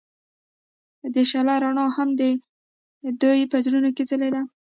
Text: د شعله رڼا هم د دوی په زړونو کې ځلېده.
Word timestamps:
د 1.13 1.15
شعله 1.29 1.55
رڼا 1.63 1.85
هم 1.97 2.09
د 2.19 2.21
دوی 3.21 3.41
په 3.51 3.57
زړونو 3.65 3.89
کې 3.95 4.03
ځلېده. 4.09 4.41